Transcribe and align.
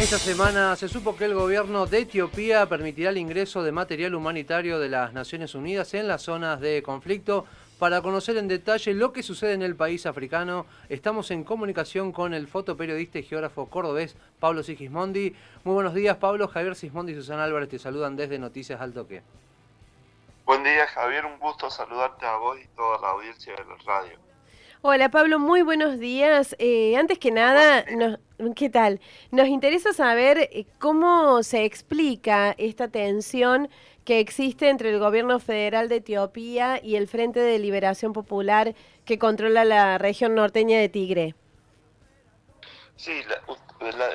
Esta 0.00 0.18
semana 0.18 0.74
se 0.76 0.88
supo 0.88 1.14
que 1.14 1.26
el 1.26 1.34
gobierno 1.34 1.84
de 1.84 1.98
Etiopía 1.98 2.66
permitirá 2.66 3.10
el 3.10 3.18
ingreso 3.18 3.62
de 3.62 3.70
material 3.70 4.14
humanitario 4.14 4.78
de 4.78 4.88
las 4.88 5.12
Naciones 5.12 5.54
Unidas 5.54 5.92
en 5.92 6.08
las 6.08 6.22
zonas 6.22 6.58
de 6.58 6.82
conflicto. 6.82 7.44
Para 7.78 8.00
conocer 8.00 8.38
en 8.38 8.48
detalle 8.48 8.94
lo 8.94 9.12
que 9.12 9.22
sucede 9.22 9.52
en 9.52 9.60
el 9.60 9.76
país 9.76 10.06
africano, 10.06 10.64
estamos 10.88 11.30
en 11.30 11.44
comunicación 11.44 12.12
con 12.12 12.32
el 12.32 12.48
fotoperiodista 12.48 13.18
y 13.18 13.24
geógrafo 13.24 13.68
cordobés 13.68 14.16
Pablo 14.40 14.62
Sigismondi. 14.62 15.36
Muy 15.64 15.74
buenos 15.74 15.92
días, 15.92 16.16
Pablo. 16.16 16.48
Javier 16.48 16.74
Sigismondi 16.76 17.12
y 17.12 17.16
Susana 17.16 17.44
Álvarez 17.44 17.68
te 17.68 17.78
saludan 17.78 18.16
desde 18.16 18.38
Noticias 18.38 18.80
Alto 18.80 19.06
Que. 19.06 19.22
Buen 20.46 20.64
día, 20.64 20.86
Javier. 20.86 21.26
Un 21.26 21.38
gusto 21.38 21.70
saludarte 21.70 22.24
a 22.24 22.36
vos 22.36 22.58
y 22.58 22.66
toda 22.68 22.98
la 23.02 23.10
audiencia 23.10 23.52
de 23.54 23.64
la 23.66 23.76
radio. 23.84 24.29
Hola 24.82 25.10
Pablo, 25.10 25.38
muy 25.38 25.60
buenos 25.60 25.98
días. 25.98 26.56
Eh, 26.58 26.96
antes 26.96 27.18
que 27.18 27.30
nada, 27.30 27.84
¿qué 28.56 28.70
tal? 28.70 28.98
Nos 29.30 29.46
interesa 29.48 29.92
saber 29.92 30.38
eh, 30.38 30.64
cómo 30.78 31.42
se 31.42 31.66
explica 31.66 32.54
esta 32.56 32.88
tensión 32.88 33.68
que 34.06 34.20
existe 34.20 34.70
entre 34.70 34.88
el 34.88 34.98
gobierno 34.98 35.38
federal 35.38 35.90
de 35.90 35.96
Etiopía 35.96 36.80
y 36.82 36.96
el 36.96 37.08
Frente 37.08 37.40
de 37.40 37.58
Liberación 37.58 38.14
Popular 38.14 38.74
que 39.04 39.18
controla 39.18 39.66
la 39.66 39.98
región 39.98 40.34
norteña 40.34 40.78
de 40.78 40.88
Tigre. 40.88 41.34
Sí, 42.96 43.20
la, 43.28 44.08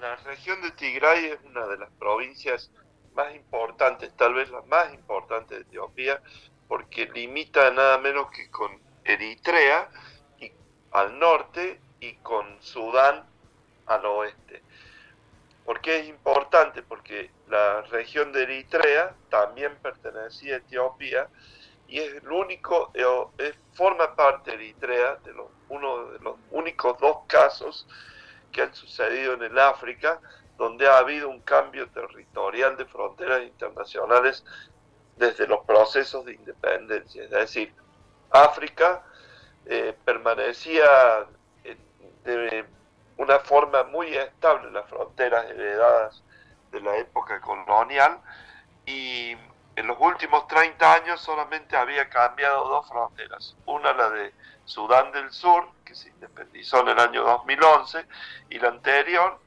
la 0.00 0.16
región 0.24 0.62
de 0.62 0.70
Tigray 0.70 1.26
es 1.26 1.38
una 1.44 1.66
de 1.66 1.76
las 1.76 1.90
provincias 1.98 2.70
más 3.14 3.34
importantes, 3.34 4.10
tal 4.16 4.32
vez 4.32 4.48
la 4.48 4.62
más 4.62 4.94
importante 4.94 5.56
de 5.56 5.60
Etiopía, 5.60 6.22
porque 6.68 7.04
limita 7.14 7.70
nada 7.70 7.98
menos 7.98 8.30
que 8.30 8.50
con 8.50 8.85
Eritrea 9.06 9.88
y, 10.38 10.52
al 10.92 11.18
norte 11.18 11.80
y 12.00 12.14
con 12.16 12.60
Sudán 12.60 13.24
al 13.86 14.04
oeste. 14.06 14.62
¿Por 15.64 15.80
qué 15.80 16.00
es 16.00 16.08
importante? 16.08 16.82
Porque 16.82 17.30
la 17.48 17.82
región 17.82 18.32
de 18.32 18.44
Eritrea 18.44 19.14
también 19.30 19.76
pertenecía 19.82 20.54
a 20.54 20.58
Etiopía 20.58 21.28
y 21.88 21.98
es 21.98 22.14
el 22.14 22.30
único, 22.30 22.90
eh, 22.94 23.54
forma 23.74 24.14
parte 24.14 24.50
de 24.50 24.56
Eritrea 24.56 25.16
de 25.24 25.32
los, 25.32 25.46
uno 25.68 26.10
de 26.10 26.18
los 26.20 26.36
únicos 26.50 26.98
dos 27.00 27.18
casos 27.26 27.86
que 28.52 28.62
han 28.62 28.74
sucedido 28.74 29.34
en 29.34 29.42
el 29.42 29.58
África 29.58 30.20
donde 30.56 30.88
ha 30.88 30.98
habido 30.98 31.28
un 31.28 31.40
cambio 31.40 31.88
territorial 31.90 32.76
de 32.76 32.86
fronteras 32.86 33.42
internacionales 33.42 34.44
desde 35.16 35.46
los 35.46 35.64
procesos 35.64 36.24
de 36.24 36.34
independencia. 36.34 37.24
Es 37.24 37.30
decir, 37.30 37.74
África 38.30 39.02
eh, 39.66 39.96
permanecía 40.04 41.26
de 42.24 42.64
una 43.18 43.38
forma 43.38 43.84
muy 43.84 44.14
estable 44.16 44.70
las 44.70 44.88
fronteras 44.88 45.44
heredadas 45.46 46.22
de 46.72 46.80
la 46.80 46.96
época 46.96 47.40
colonial 47.40 48.20
y 48.84 49.36
en 49.76 49.86
los 49.86 49.96
últimos 50.00 50.46
30 50.48 50.92
años 50.92 51.20
solamente 51.20 51.76
había 51.76 52.08
cambiado 52.08 52.66
dos 52.68 52.88
fronteras. 52.88 53.56
Una 53.66 53.92
la 53.92 54.10
de 54.10 54.32
Sudán 54.64 55.12
del 55.12 55.30
Sur, 55.30 55.68
que 55.84 55.94
se 55.94 56.08
independizó 56.08 56.80
en 56.80 56.88
el 56.88 56.98
año 56.98 57.22
2011, 57.22 58.06
y 58.50 58.58
la 58.58 58.68
anterior, 58.68 59.38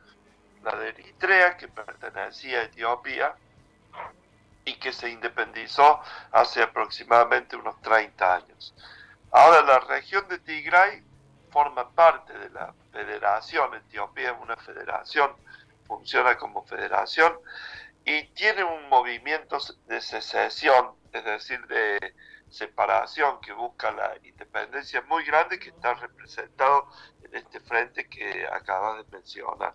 la 0.63 0.75
de 0.75 0.89
Eritrea, 0.89 1.57
que 1.57 1.67
pertenecía 1.67 2.59
a 2.59 2.63
Etiopía 2.63 3.35
y 4.69 4.75
que 4.75 4.93
se 4.93 5.09
independizó 5.09 5.99
hace 6.31 6.61
aproximadamente 6.61 7.55
unos 7.55 7.81
30 7.81 8.35
años. 8.35 8.75
Ahora 9.31 9.61
la 9.63 9.79
región 9.79 10.27
de 10.27 10.37
Tigray 10.39 11.03
forma 11.51 11.89
parte 11.91 12.37
de 12.37 12.49
la 12.51 12.73
federación, 12.91 13.73
Etiopía 13.73 14.31
es 14.31 14.37
una 14.39 14.55
federación, 14.57 15.35
funciona 15.87 16.37
como 16.37 16.63
federación 16.65 17.33
y 18.05 18.27
tiene 18.27 18.63
un 18.63 18.87
movimiento 18.89 19.57
de 19.87 20.01
secesión, 20.01 20.95
es 21.11 21.23
decir, 21.25 21.65
de 21.67 22.13
separación 22.49 23.41
que 23.41 23.53
busca 23.53 23.91
la 23.91 24.17
independencia 24.23 25.01
muy 25.03 25.23
grande 25.23 25.59
que 25.59 25.69
está 25.69 25.95
representado 25.95 26.87
en 27.23 27.35
este 27.35 27.59
frente 27.59 28.07
que 28.07 28.47
acabas 28.47 29.03
de 29.03 29.17
mencionar. 29.17 29.73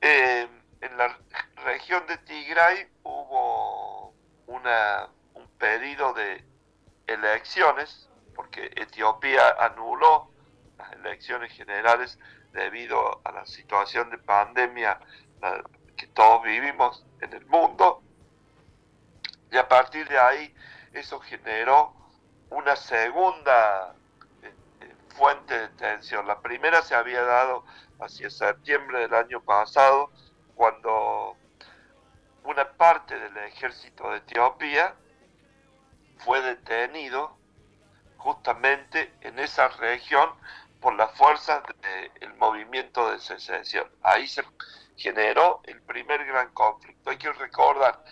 Eh, 0.00 0.48
en 0.80 0.96
la 0.96 1.16
región 1.64 2.06
de 2.06 2.16
Tigray 2.18 2.88
hubo 3.02 4.14
una, 4.46 5.08
un 5.34 5.46
pedido 5.58 6.12
de 6.14 6.44
elecciones, 7.06 8.08
porque 8.34 8.70
Etiopía 8.76 9.56
anuló 9.58 10.30
las 10.78 10.92
elecciones 10.92 11.52
generales 11.52 12.18
debido 12.52 13.20
a 13.24 13.32
la 13.32 13.46
situación 13.46 14.10
de 14.10 14.18
pandemia 14.18 14.98
que 15.96 16.06
todos 16.08 16.42
vivimos 16.42 17.04
en 17.20 17.32
el 17.32 17.44
mundo. 17.46 18.02
Y 19.50 19.56
a 19.56 19.68
partir 19.68 20.08
de 20.08 20.18
ahí 20.18 20.54
eso 20.92 21.20
generó 21.20 21.94
una 22.50 22.76
segunda 22.76 23.94
eh, 24.42 24.52
eh, 24.80 24.94
fuente 25.16 25.58
de 25.58 25.68
tensión. 25.68 26.26
La 26.26 26.40
primera 26.40 26.82
se 26.82 26.94
había 26.94 27.22
dado 27.22 27.64
hacia 28.00 28.30
septiembre 28.30 29.00
del 29.00 29.14
año 29.14 29.40
pasado, 29.40 30.10
cuando 30.60 31.38
una 32.44 32.70
parte 32.72 33.18
del 33.18 33.34
ejército 33.38 34.10
de 34.10 34.18
Etiopía 34.18 34.94
fue 36.18 36.42
detenido 36.42 37.34
justamente 38.18 39.14
en 39.22 39.38
esa 39.38 39.68
región 39.68 40.28
por 40.78 40.92
las 40.96 41.16
fuerzas 41.16 41.62
del 42.20 42.34
movimiento 42.34 43.10
de 43.10 43.20
secesión. 43.20 43.90
Ahí 44.02 44.28
se 44.28 44.44
generó 44.98 45.62
el 45.64 45.80
primer 45.80 46.26
gran 46.26 46.52
conflicto. 46.52 47.08
Hay 47.08 47.16
que 47.16 47.32
recordar 47.32 48.04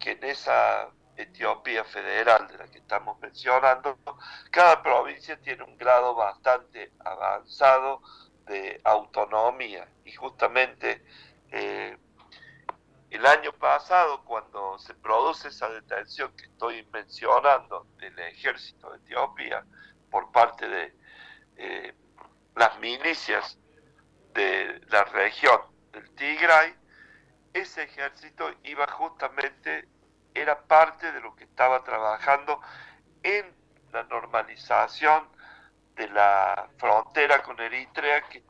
que 0.00 0.10
en 0.10 0.24
esa 0.24 0.88
Etiopía 1.16 1.84
federal 1.84 2.48
de 2.48 2.58
la 2.58 2.66
que 2.66 2.78
estamos 2.78 3.16
mencionando, 3.20 3.96
cada 4.50 4.82
provincia 4.82 5.40
tiene 5.40 5.62
un 5.62 5.78
grado 5.78 6.16
bastante 6.16 6.90
avanzado 7.04 8.02
de 8.46 8.80
autonomía 8.82 9.86
y 10.04 10.10
justamente 10.10 11.04
eh, 11.52 11.96
el 13.10 13.26
año 13.26 13.52
pasado 13.52 14.24
cuando 14.24 14.78
se 14.78 14.94
produce 14.94 15.48
esa 15.48 15.68
detención 15.68 16.34
que 16.34 16.44
estoy 16.44 16.88
mencionando 16.90 17.86
del 17.98 18.18
ejército 18.18 18.90
de 18.90 18.96
Etiopía 18.98 19.62
por 20.10 20.32
parte 20.32 20.66
de 20.66 20.96
eh, 21.56 21.94
las 22.56 22.78
milicias 22.78 23.58
de 24.32 24.80
la 24.88 25.04
región 25.04 25.60
del 25.92 26.10
Tigray, 26.14 26.74
ese 27.52 27.82
ejército 27.82 28.50
iba 28.64 28.86
justamente, 28.86 29.86
era 30.32 30.62
parte 30.62 31.12
de 31.12 31.20
lo 31.20 31.36
que 31.36 31.44
estaba 31.44 31.84
trabajando 31.84 32.62
en 33.22 33.54
la 33.92 34.04
normalización 34.04 35.28
de 35.96 36.08
la 36.08 36.70
frontera 36.78 37.42
con 37.42 37.60
Eritrea 37.60 38.22
que 38.22 38.42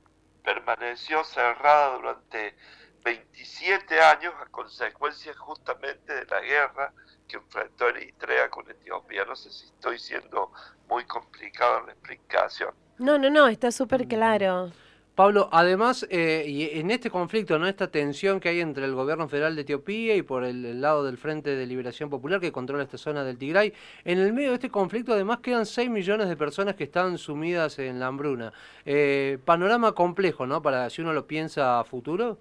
permaneció 0.44 1.24
cerrada 1.24 1.96
durante 1.96 2.56
27 3.04 4.00
años 4.00 4.34
a 4.40 4.46
consecuencia 4.46 5.34
justamente 5.34 6.14
de 6.14 6.24
la 6.26 6.40
guerra 6.40 6.92
que 7.28 7.36
enfrentó 7.36 7.88
Eritrea 7.88 8.48
con 8.50 8.68
Etiopía. 8.70 9.24
No 9.24 9.36
sé 9.36 9.50
si 9.50 9.66
estoy 9.66 9.98
siendo 9.98 10.52
muy 10.88 11.04
complicado 11.04 11.80
en 11.80 11.86
la 11.86 11.92
explicación. 11.92 12.74
No, 12.98 13.18
no, 13.18 13.30
no, 13.30 13.48
está 13.48 13.72
súper 13.72 14.06
claro. 14.06 14.70
Pablo, 15.14 15.50
además, 15.52 16.06
eh, 16.08 16.44
y 16.48 16.78
en 16.78 16.90
este 16.90 17.10
conflicto, 17.10 17.58
¿no? 17.58 17.68
esta 17.68 17.90
tensión 17.90 18.40
que 18.40 18.48
hay 18.48 18.60
entre 18.60 18.86
el 18.86 18.94
gobierno 18.94 19.28
federal 19.28 19.54
de 19.54 19.60
Etiopía 19.60 20.16
y 20.16 20.22
por 20.22 20.42
el, 20.42 20.80
lado 20.80 21.04
del 21.04 21.18
Frente 21.18 21.54
de 21.54 21.66
Liberación 21.66 22.08
Popular 22.08 22.40
que 22.40 22.50
controla 22.50 22.84
esta 22.84 22.96
zona 22.96 23.22
del 23.22 23.36
Tigray, 23.36 23.74
en 24.06 24.18
el 24.18 24.32
medio 24.32 24.48
de 24.48 24.54
este 24.54 24.70
conflicto 24.70 25.12
además 25.12 25.40
quedan 25.40 25.66
6 25.66 25.90
millones 25.90 26.30
de 26.30 26.36
personas 26.36 26.76
que 26.76 26.84
están 26.84 27.18
sumidas 27.18 27.78
en 27.78 28.00
la 28.00 28.06
hambruna. 28.06 28.54
Eh, 28.86 29.38
panorama 29.44 29.92
complejo, 29.92 30.46
¿no? 30.46 30.62
Para 30.62 30.88
si 30.88 31.02
uno 31.02 31.12
lo 31.12 31.26
piensa 31.26 31.78
a 31.78 31.84
futuro. 31.84 32.38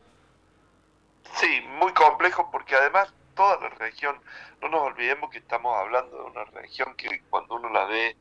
Sí, 1.35 1.61
muy 1.79 1.93
complejo 1.93 2.49
porque 2.51 2.75
además 2.75 3.13
toda 3.35 3.59
la 3.61 3.69
región, 3.69 4.21
no 4.61 4.69
nos 4.69 4.81
olvidemos 4.81 5.29
que 5.29 5.39
estamos 5.39 5.75
hablando 5.77 6.17
de 6.17 6.29
una 6.29 6.43
región 6.45 6.95
que 6.95 7.21
cuando 7.29 7.55
uno 7.55 7.69
la 7.69 7.85
ve 7.85 8.17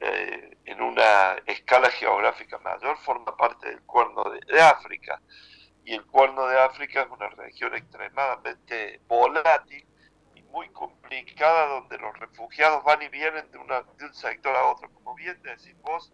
eh, 0.00 0.56
en 0.64 0.82
una 0.82 1.36
escala 1.46 1.90
geográfica 1.90 2.58
mayor, 2.58 2.96
forma 2.98 3.36
parte 3.36 3.68
del 3.68 3.82
cuerno 3.82 4.24
de, 4.24 4.60
África. 4.60 5.20
Y 5.84 5.94
el 5.94 6.04
cuerno 6.06 6.46
de 6.46 6.58
África 6.58 7.02
es 7.02 7.10
una 7.10 7.28
región 7.28 7.74
extremadamente 7.74 9.00
volátil 9.06 9.86
y 10.34 10.42
muy 10.44 10.68
complicada, 10.70 11.66
donde 11.66 11.98
los 11.98 12.18
refugiados 12.18 12.82
van 12.84 13.02
y 13.02 13.08
vienen 13.08 13.50
de, 13.50 13.58
una, 13.58 13.82
de 13.82 14.04
un 14.06 14.14
sector 14.14 14.56
a 14.56 14.64
otro. 14.64 14.90
Como 14.90 15.14
bien 15.14 15.40
decís 15.42 15.76
vos, 15.82 16.12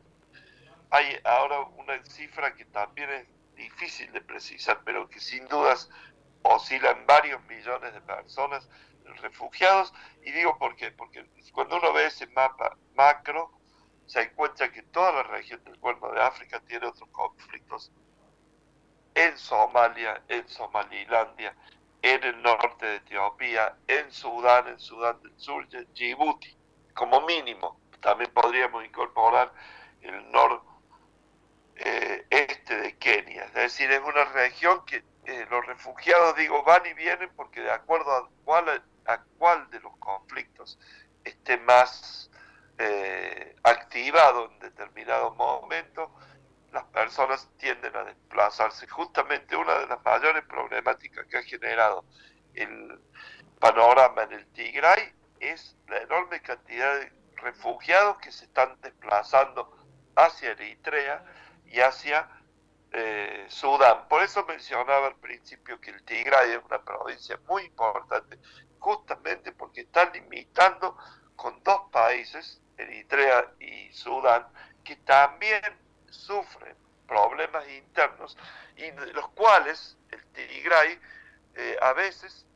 hay 0.91 1.19
ahora 1.25 1.61
una 1.77 2.05
cifra 2.05 2.55
que 2.55 2.65
también 2.67 3.11
es 3.11 3.27
difícil 3.55 4.11
de 4.13 4.21
precisar, 4.21 4.81
pero 4.85 5.09
que 5.09 5.21
sin 5.21 5.47
dudas 5.49 5.89
oscilan 6.43 7.07
varios 7.07 7.43
millones 7.45 7.93
de 7.93 8.01
personas 8.01 8.69
refugiados. 9.21 9.93
Y 10.23 10.33
digo 10.33 10.59
por 10.59 10.77
qué, 10.77 10.91
porque 10.93 11.27
cuando 11.53 11.77
uno 11.77 11.93
ve 11.93 12.07
ese 12.07 12.27
mapa 12.29 12.77
macro, 12.95 13.53
se 14.07 14.23
encuentra 14.23 14.73
que 14.73 14.83
toda 14.83 15.13
la 15.13 15.23
región 15.25 15.63
del 15.65 15.79
Cuerno 15.79 16.11
de 16.11 16.21
África 16.21 16.61
tiene 16.61 16.87
otros 16.87 17.09
conflictos 17.11 17.93
en 19.15 19.37
Somalia, 19.39 20.23
en 20.29 20.49
Somalilandia, 20.49 21.55
en 22.03 22.25
el 22.25 22.43
norte 22.43 22.87
de 22.87 22.97
Etiopía, 22.97 23.77
en 23.87 24.11
Sudán, 24.11 24.69
en 24.69 24.81
Sudán 24.81 25.21
del 25.23 25.39
Sur, 25.39 25.67
en 25.73 25.93
Djibouti, 25.95 26.57
como 26.95 27.21
mínimo. 27.23 27.81
También 28.01 28.33
podríamos 28.33 28.85
incorporar 28.85 29.53
el 30.01 30.31
noreste 30.31 30.65
eh, 31.77 32.83
de 32.83 32.99
Kenia. 32.99 33.45
Es 33.45 33.55
decir, 33.55 33.91
es 33.91 34.01
una 34.01 34.25
región 34.25 34.85
que 34.87 35.05
eh, 35.31 35.47
los 35.49 35.65
refugiados, 35.65 36.35
digo, 36.35 36.65
van 36.65 36.85
y 36.87 36.93
vienen 36.95 37.31
porque 37.37 37.61
de 37.61 37.71
acuerdo 37.71 38.13
a 38.13 38.29
cuál, 39.39 39.71
de 39.71 39.79
los 39.79 39.97
conflictos 39.99 40.77
esté 41.23 41.57
más 41.59 42.33
eh, 42.79 43.55
activado 43.63 44.51
en 44.51 44.59
determinado 44.59 45.33
momento, 45.37 46.13
las 46.73 46.83
personas 46.87 47.49
tienden 47.59 47.95
a 47.95 48.03
desplazarse. 48.03 48.89
Justamente 48.89 49.55
una 49.55 49.79
de 49.79 49.87
las 49.87 50.05
mayores 50.05 50.45
problemáticas 50.47 51.25
que 51.27 51.39
ha 51.39 51.43
generado 51.45 52.05
el 52.55 53.01
panorama 53.61 54.25
en 54.25 54.33
el 54.33 54.47
Tigray 54.49 55.15
es 55.39 55.77
la 55.87 55.99
enorme 55.99 56.43
cantidad 56.43 56.99
de 56.99 57.13
refugiados 57.37 58.19
que 58.19 58.33
se 58.33 58.47
están 58.47 58.81
desplazando 58.81 59.77
hacia 60.17 60.51
Eritrea 60.51 61.25
y 61.67 61.79
hacia 61.79 62.29
eh, 62.93 63.47
Sudán. 63.49 64.09
Por 64.09 64.23
eso 64.23 64.45
mencionaba 64.47 65.09
al 65.09 65.17
principio 65.17 65.81
que 65.81 65.91
el 65.91 66.03
Tigray 66.03 66.53
es 66.53 66.65
una 66.65 66.83
provincia 66.83 67.39
muy 67.47 67.65
importante, 67.65 68.39
justamente 68.79 69.53
porque 69.53 69.83
está 69.83 70.11
limitando 70.11 70.97
con 71.37 71.63
dos 71.63 71.83
países, 71.93 72.61
Eritrea 72.77 73.53
y 73.61 73.93
Sudán, 73.93 74.47
que 74.83 74.97
también 74.97 75.63
sufren 76.09 76.77
problemas 77.07 77.69
internos 77.69 78.37
y 78.77 78.91
de 78.91 79.13
los 79.13 79.29
cuales 79.31 79.97
el 80.11 80.25
Tigray 80.33 80.99
eh, 81.55 81.77
a 81.81 81.93
veces 81.93 82.47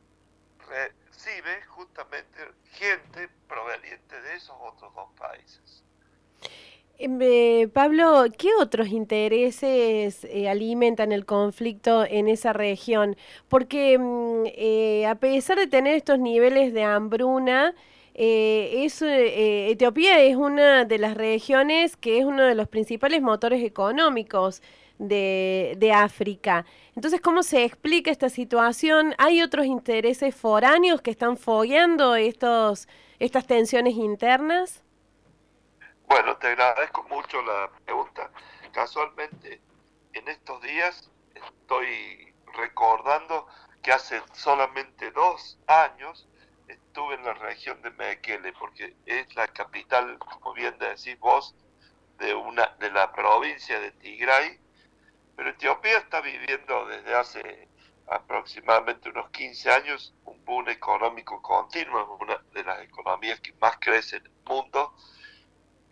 recibe 0.67 1.61
justamente 1.67 2.51
gente 2.71 3.29
proveniente 3.47 4.21
de 4.21 4.35
esos 4.35 4.55
otros 4.59 4.93
dos 4.95 5.11
países. 5.17 5.84
Eh, 6.97 7.67
Pablo, 7.73 8.23
¿qué 8.37 8.49
otros 8.59 8.87
intereses 8.89 10.23
eh, 10.25 10.47
alimentan 10.49 11.11
el 11.11 11.25
conflicto 11.25 12.05
en 12.05 12.27
esa 12.27 12.53
región? 12.53 13.17
Porque 13.49 13.97
mm, 13.97 15.05
a 15.07 15.15
pesar 15.15 15.57
de 15.57 15.67
tener 15.67 15.95
estos 15.95 16.19
niveles 16.19 16.73
de 16.73 16.83
hambruna, 16.83 17.73
eh, 18.17 18.87
eh, 19.01 19.71
Etiopía 19.71 20.21
es 20.21 20.37
una 20.37 20.85
de 20.85 20.97
las 20.97 21.15
regiones 21.15 21.97
que 21.97 22.19
es 22.19 22.25
uno 22.25 22.43
de 22.43 22.55
los 22.55 22.69
principales 22.69 23.21
motores 23.21 23.61
económicos 23.63 24.61
de, 24.99 25.75
de, 25.77 25.91
África. 25.91 26.65
Entonces, 26.95 27.19
¿cómo 27.19 27.43
se 27.43 27.65
explica 27.65 28.09
esta 28.11 28.29
situación? 28.29 29.13
¿Hay 29.17 29.41
otros 29.41 29.65
intereses 29.65 30.33
foráneos 30.33 31.01
que 31.01 31.11
están 31.11 31.35
fogueando 31.35 32.15
estos, 32.15 32.87
estas 33.19 33.45
tensiones 33.47 33.95
internas? 33.95 34.84
Bueno, 36.07 36.37
te 36.37 36.47
agradezco 36.47 37.03
mucho 37.03 37.41
la 37.41 37.69
pregunta. 37.83 38.29
Casualmente, 38.71 39.61
en 40.13 40.27
estos 40.27 40.61
días 40.61 41.11
estoy 41.33 42.33
recordando 42.53 43.47
que 43.81 43.91
hace 43.91 44.21
solamente 44.33 45.11
dos 45.11 45.59
años 45.67 46.27
estuve 46.67 47.15
en 47.15 47.25
la 47.25 47.33
región 47.33 47.81
de 47.81 47.91
Mekele, 47.91 48.53
porque 48.53 48.95
es 49.05 49.35
la 49.35 49.47
capital, 49.47 50.17
como 50.19 50.53
bien 50.53 50.77
decís 50.77 51.19
vos, 51.19 51.55
de, 52.17 52.33
una, 52.33 52.67
de 52.79 52.91
la 52.91 53.11
provincia 53.11 53.79
de 53.79 53.91
Tigray, 53.91 54.59
pero 55.35 55.49
Etiopía 55.49 55.97
está 55.97 56.21
viviendo 56.21 56.85
desde 56.85 57.15
hace 57.15 57.67
aproximadamente 58.07 59.09
unos 59.09 59.29
15 59.31 59.71
años 59.71 60.13
un 60.25 60.43
boom 60.45 60.69
económico 60.69 61.41
continuo, 61.41 62.01
es 62.01 62.21
una 62.21 62.37
de 62.53 62.63
las 62.63 62.81
economías 62.83 63.39
que 63.41 63.53
más 63.53 63.77
crece 63.79 64.17
en 64.17 64.25
el 64.27 64.33
mundo. 64.45 64.95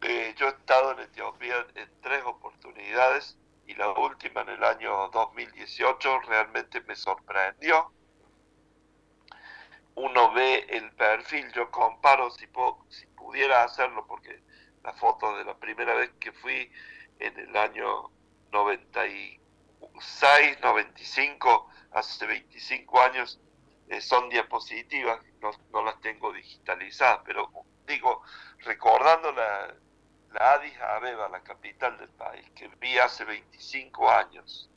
Eh, 0.05 0.35
yo 0.35 0.47
he 0.47 0.49
estado 0.49 0.91
en 0.91 0.99
Etiopía 0.99 1.65
en 1.75 1.89
tres 2.01 2.21
oportunidades 2.25 3.37
y 3.65 3.73
la 3.75 3.89
última 3.91 4.41
en 4.41 4.49
el 4.49 4.61
año 4.61 5.07
2018 5.13 6.19
realmente 6.27 6.81
me 6.81 6.93
sorprendió. 6.93 7.89
Uno 9.95 10.33
ve 10.33 10.65
el 10.67 10.91
perfil, 10.91 11.49
yo 11.53 11.71
comparo 11.71 12.29
si, 12.31 12.49
si 12.89 13.05
pudiera 13.15 13.63
hacerlo, 13.63 14.05
porque 14.05 14.43
la 14.83 14.91
foto 14.91 15.37
de 15.37 15.45
la 15.45 15.55
primera 15.55 15.93
vez 15.93 16.11
que 16.19 16.33
fui 16.33 16.69
en 17.19 17.39
el 17.39 17.55
año 17.55 18.11
96, 18.51 20.59
95, 20.61 21.69
hace 21.93 22.25
25 22.25 23.01
años, 23.01 23.39
eh, 23.87 24.01
son 24.01 24.27
diapositivas, 24.27 25.23
no, 25.39 25.51
no, 25.71 25.83
las 25.83 26.01
tengo 26.01 26.33
digitalizadas, 26.33 27.21
pero 27.23 27.49
digo, 27.87 28.21
recordando 28.65 29.31
la, 29.31 29.73
la 30.33 30.53
Addis 30.53 30.79
Abeba, 30.79 31.29
la 31.29 31.41
capital 31.43 31.97
del 31.97 32.09
país, 32.09 32.49
que 32.55 32.67
vi 32.79 32.97
hace 32.97 33.23
25 33.23 34.09
años, 34.09 34.69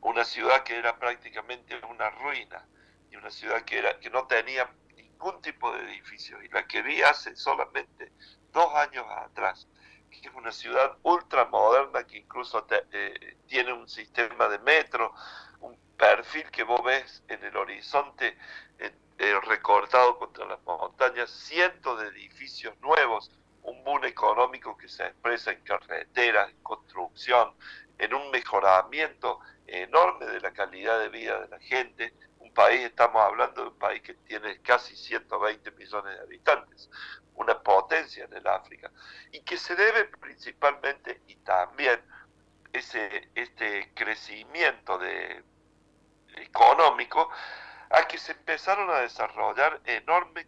una 0.00 0.24
ciudad 0.24 0.62
que 0.62 0.76
era 0.76 0.98
prácticamente 0.98 1.80
una 1.88 2.10
ruina, 2.10 2.66
y 3.10 3.16
una 3.16 3.30
ciudad 3.30 3.62
que, 3.62 3.78
era, 3.78 3.98
que 3.98 4.10
no 4.10 4.26
tenía 4.26 4.70
ningún 4.96 5.40
tipo 5.42 5.72
de 5.72 5.80
edificios 5.84 6.42
y 6.44 6.48
la 6.48 6.66
que 6.66 6.82
vi 6.82 7.02
hace 7.02 7.34
solamente 7.36 8.12
dos 8.52 8.72
años 8.74 9.04
atrás, 9.08 9.68
que 10.10 10.28
es 10.28 10.34
una 10.34 10.52
ciudad 10.52 10.96
ultramoderna 11.02 12.06
que 12.06 12.18
incluso 12.18 12.66
eh, 12.92 13.36
tiene 13.46 13.72
un 13.72 13.88
sistema 13.88 14.48
de 14.48 14.58
metro, 14.60 15.12
un 15.60 15.76
perfil 15.96 16.50
que 16.50 16.62
vos 16.62 16.82
ves 16.82 17.22
en 17.28 17.44
el 17.44 17.56
horizonte 17.56 18.36
eh, 18.78 19.40
recortado 19.42 20.18
contra 20.18 20.46
las 20.46 20.62
montañas, 20.62 21.30
cientos 21.30 22.00
de 22.00 22.08
edificios 22.08 22.74
nuevos, 22.80 23.30
un 23.62 23.84
boom 23.84 24.04
económico 24.04 24.76
que 24.76 24.88
se 24.88 25.04
expresa 25.06 25.52
en 25.52 25.60
carreteras, 25.62 26.50
en 26.50 26.62
construcción, 26.62 27.54
en 27.98 28.14
un 28.14 28.30
mejoramiento 28.30 29.40
enorme 29.66 30.26
de 30.26 30.40
la 30.40 30.52
calidad 30.52 30.98
de 30.98 31.08
vida 31.08 31.40
de 31.40 31.48
la 31.48 31.60
gente, 31.60 32.12
país, 32.52 32.82
estamos 32.82 33.22
hablando 33.22 33.62
de 33.62 33.68
un 33.68 33.78
país 33.78 34.02
que 34.02 34.14
tiene 34.14 34.60
casi 34.60 34.96
120 34.96 35.70
millones 35.72 36.16
de 36.16 36.22
habitantes, 36.22 36.90
una 37.34 37.58
potencia 37.62 38.24
en 38.24 38.34
el 38.34 38.46
África, 38.46 38.90
y 39.32 39.40
que 39.40 39.56
se 39.56 39.74
debe 39.74 40.04
principalmente 40.04 41.22
y 41.26 41.36
también 41.36 42.00
ese, 42.72 43.30
este 43.34 43.92
crecimiento 43.94 45.00
económico 46.36 47.30
a 47.90 48.06
que 48.06 48.18
se 48.18 48.32
empezaron 48.32 48.90
a 48.90 49.00
desarrollar 49.00 49.80
enorme 49.84 50.46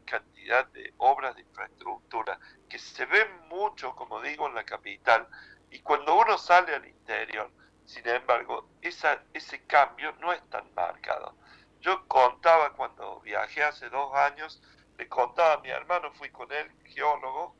de 0.73 0.93
obras 0.99 1.35
de 1.37 1.43
infraestructura 1.43 2.39
que 2.69 2.79
se 2.79 3.07
ven 3.07 3.49
mucho, 3.49 3.95
como 3.95 4.21
digo, 4.21 4.49
en 4.49 4.55
la 4.55 4.65
capital, 4.65 5.29
y 5.71 5.81
cuando 5.81 6.15
uno 6.15 6.37
sale 6.37 6.75
al 6.75 6.87
interior, 6.87 7.51
sin 7.85 8.07
embargo, 8.09 8.69
ese 8.81 9.67
cambio 9.67 10.13
no 10.21 10.33
es 10.33 10.43
tan 10.51 10.73
marcado. 10.75 11.35
Yo 11.81 12.07
contaba 12.07 12.73
cuando 12.75 13.21
viajé 13.21 13.63
hace 13.65 13.89
dos 13.89 14.15
años, 14.15 14.63
le 14.99 15.09
contaba 15.09 15.55
a 15.55 15.59
mi 15.59 15.71
hermano, 15.71 16.13
fui 16.13 16.31
con 16.31 16.51
él, 16.53 16.71
geólogo, 16.85 17.57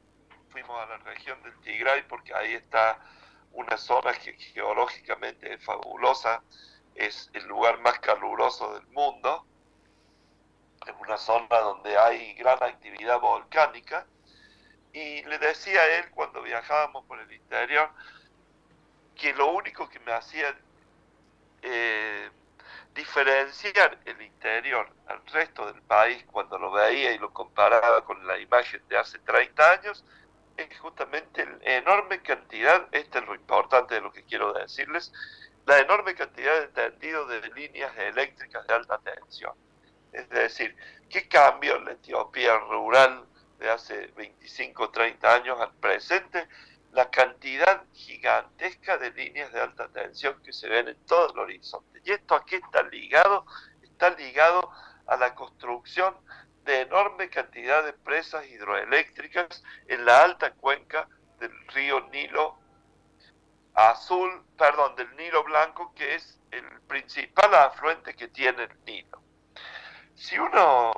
fuimos 0.51 0.79
a 0.81 0.87
la 0.87 0.99
región 0.99 1.43
del 1.43 1.59
Tigray 1.61 2.03
porque 2.07 2.35
ahí 2.35 2.55
está 2.55 2.99
una 3.53 3.77
zona 3.77 4.13
que 4.13 4.35
geológicamente 4.35 5.55
es 5.55 5.65
fabulosa, 5.65 6.43
es 6.95 7.31
el 7.33 7.47
lugar 7.47 7.81
más 7.81 7.99
caluroso 8.01 8.75
del 8.75 8.87
mundo, 8.89 9.47
es 10.87 10.95
una 11.01 11.17
zona 11.17 11.59
donde 11.61 11.97
hay 11.97 12.35
gran 12.35 12.63
actividad 12.63 13.21
volcánica, 13.21 14.07
y 14.93 15.23
le 15.25 15.39
decía 15.39 15.81
a 15.81 15.99
él 15.99 16.11
cuando 16.11 16.43
viajábamos 16.43 17.05
por 17.07 17.19
el 17.19 17.33
interior 17.33 17.91
que 19.15 19.33
lo 19.35 19.53
único 19.53 19.89
que 19.89 20.01
me 20.01 20.13
hacía 20.13 20.55
eh, 21.63 22.31
diferenciar 22.95 23.99
el 24.05 24.21
interior 24.21 24.91
al 25.07 25.25
resto 25.27 25.67
del 25.73 25.81
país 25.83 26.25
cuando 26.31 26.59
lo 26.59 26.71
veía 26.71 27.13
y 27.13 27.19
lo 27.19 27.33
comparaba 27.33 28.05
con 28.05 28.27
la 28.27 28.39
imagen 28.39 28.83
de 28.89 28.99
hace 28.99 29.19
30 29.21 29.71
años, 29.71 30.05
es 30.57 30.79
justamente 30.79 31.47
la 31.47 31.77
enorme 31.77 32.21
cantidad, 32.21 32.87
este 32.93 33.21
es 33.21 33.27
lo 33.27 33.35
importante 33.35 33.95
de 33.95 34.03
lo 34.03 34.13
que 34.13 34.25
quiero 34.25 34.53
decirles, 34.53 35.13
la 35.65 35.79
enorme 35.79 36.15
cantidad 36.15 36.61
de 36.61 36.69
tendidos 36.69 37.29
de 37.29 37.49
líneas 37.51 37.97
eléctricas 37.97 38.67
de 38.67 38.75
alta 38.75 38.99
tensión. 38.99 39.55
Es 40.13 40.29
decir, 40.29 40.77
¿qué 41.09 41.29
cambio 41.29 41.79
la 41.81 41.93
Etiopía 41.93 42.59
rural 42.59 43.27
de 43.59 43.71
hace 43.71 44.09
25 44.17 44.83
o 44.83 44.91
30 44.91 45.35
años 45.35 45.61
al 45.61 45.75
presente? 45.75 46.49
la 46.93 47.11
cantidad 47.11 47.85
gigantesca 47.95 48.99
de 48.99 49.11
líneas 49.13 49.51
de 49.53 49.61
alta 49.61 49.89
tensión 49.89 50.41
que 50.43 50.53
se 50.53 50.69
ven 50.69 50.89
en 50.89 51.07
todo 51.07 51.33
el 51.33 51.39
horizonte. 51.39 52.03
¿Y 52.05 52.13
esto 52.13 52.35
a 52.35 52.45
qué 52.45 52.57
está 52.57 52.83
ligado? 52.83 53.47
Está 53.83 54.11
ligado 54.11 54.71
a 55.07 55.17
la 55.17 55.35
construcción 55.35 56.15
de 56.65 56.83
enorme 56.83 57.31
cantidad 57.31 57.83
de 57.85 57.95
presas 57.95 58.47
hidroeléctricas 58.47 59.65
en 59.89 60.05
la 60.05 60.23
alta 60.23 60.53
cuenca 60.53 61.09
del 61.41 61.53
río 61.69 62.09
Nilo 62.11 62.59
azul, 63.75 64.45
perdón, 64.59 64.95
del 64.97 65.17
Nilo 65.17 65.45
Blanco, 65.45 65.95
que 65.95 66.15
es 66.15 66.39
el 66.51 66.65
principal 66.83 67.55
afluente 67.55 68.15
que 68.15 68.29
tiene 68.29 68.65
el 68.65 68.85
Nilo. 68.85 69.23
Si 70.23 70.39
uno 70.39 70.93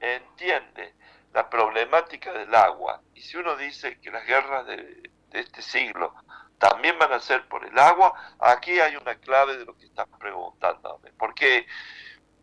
entiende 0.00 0.96
la 1.32 1.48
problemática 1.48 2.30
del 2.34 2.54
agua 2.54 3.00
y 3.14 3.22
si 3.22 3.38
uno 3.38 3.56
dice 3.56 3.98
que 4.00 4.10
las 4.10 4.26
guerras 4.26 4.66
de, 4.66 5.10
este 5.32 5.62
siglo 5.62 6.14
también 6.58 6.98
van 6.98 7.10
a 7.14 7.20
ser 7.20 7.48
por 7.48 7.64
el 7.64 7.78
agua, 7.78 8.12
aquí 8.38 8.78
hay 8.78 8.94
una 8.96 9.14
clave 9.14 9.56
de 9.56 9.64
lo 9.64 9.74
que 9.78 9.86
estás 9.86 10.06
preguntándome. 10.18 11.10
Porque 11.12 11.66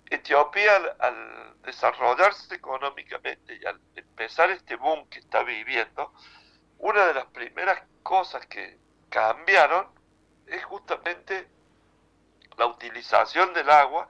Etiopía 0.09 0.77
al, 0.97 1.61
desarrollarse 1.61 2.55
económicamente 2.55 3.55
y 3.55 3.63
al 3.67 3.79
empezar 3.95 4.49
este 4.49 4.75
boom 4.75 5.07
que 5.09 5.19
está 5.19 5.43
viviendo, 5.43 6.13
una 6.79 7.05
de 7.05 7.13
las 7.13 7.25
primeras 7.25 7.79
cosas 8.01 8.43
que 8.47 8.79
cambiaron 9.09 9.87
es 10.47 10.65
justamente 10.65 11.47
la 12.57 12.65
utilización 12.65 13.53
del 13.53 13.69
agua 13.69 14.09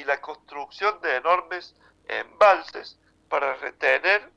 y 0.00 0.04
la 0.04 0.20
construcción 0.20 0.98
de 1.02 1.16
enormes 1.16 1.76
embalses 2.08 2.98
para 3.28 3.54
retener 3.56 4.30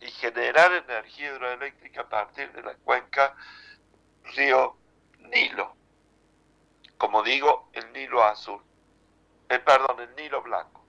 y 0.00 0.10
generar 0.10 0.72
energía 0.72 1.32
hidroeléctrica 1.32 2.02
a 2.02 2.08
partir 2.08 2.52
de 2.52 2.62
la 2.62 2.74
cuenca 2.74 3.36
río 4.34 4.76
Nilo. 5.18 5.76
Como 6.98 7.22
digo, 7.22 7.70
el 7.74 7.92
Nilo 7.92 8.24
azul. 8.24 8.60
Eh, 9.48 9.60
perdón, 9.60 10.00
el 10.00 10.14
Nilo 10.16 10.42
blanco. 10.42 10.84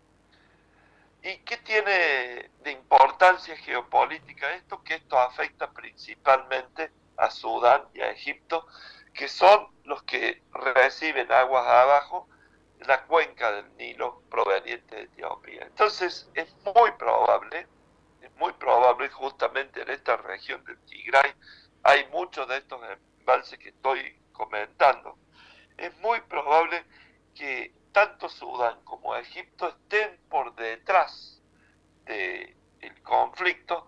¿Y 1.21 1.37
qué 1.39 1.57
tiene 1.57 2.49
de 2.63 2.71
importancia 2.71 3.55
geopolítica 3.57 4.53
esto? 4.55 4.83
Que 4.83 4.95
esto 4.95 5.19
afecta 5.19 5.71
principalmente 5.71 6.91
a 7.17 7.29
Sudán 7.29 7.83
y 7.93 8.01
a 8.01 8.09
Egipto, 8.09 8.65
que 9.13 9.27
son 9.27 9.67
los 9.83 10.01
que 10.03 10.41
reciben 10.51 11.31
aguas 11.31 11.67
abajo 11.67 12.27
la 12.85 13.03
cuenca 13.05 13.51
del 13.51 13.75
Nilo 13.77 14.21
proveniente 14.29 14.95
de 14.95 15.01
Etiopía. 15.03 15.63
Entonces 15.63 16.29
es 16.33 16.53
muy 16.63 16.91
probable, 16.91 17.67
es 18.21 18.31
muy 18.35 18.53
probable 18.53 19.09
justamente 19.09 19.81
en 19.81 19.89
esta 19.89 20.17
región 20.17 20.63
del 20.65 20.77
Tigray, 20.85 21.33
hay 21.83 22.07
muchos 22.09 22.47
de 22.47 22.57
estos 22.57 22.81
embalses 23.19 23.57
que 23.59 23.69
estoy 23.69 24.19
comentando, 24.31 25.17
es 25.77 25.95
muy 25.97 26.21
probable 26.21 26.85
que 27.33 27.73
tanto 27.91 28.29
Sudán 28.29 28.83
como 28.83 29.15
Egipto 29.15 29.69
estén 29.69 30.19
por 30.29 30.55
detrás 30.55 31.41
del 32.05 32.55
conflicto, 33.03 33.87